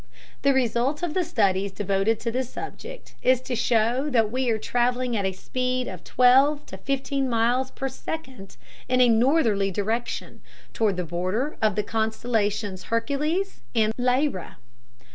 [0.41, 4.57] The result of the studies devoted to this subject is to show that we are
[4.57, 8.57] traveling at a speed of twelve to fifteen miles per second
[8.89, 10.41] in a northerly direction,
[10.73, 14.57] toward the border of the constellations Hercules and Lyra.